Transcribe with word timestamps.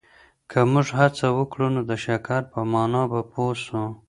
که 0.49 0.59
موږ 0.71 0.87
هڅه 0.99 1.27
وکړو 1.37 1.67
نو 1.75 1.81
د 1.89 1.91
شکر 2.05 2.41
په 2.51 2.59
مانا 2.71 3.03
به 3.11 3.21
پوه 3.31 3.53
سو. 3.65 3.81